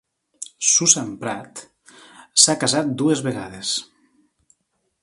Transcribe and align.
Susan 0.69 1.11
Pratt 1.25 1.61
s'ha 2.45 2.57
casat 2.65 2.91
dues 3.03 3.23
vegades. 3.31 3.79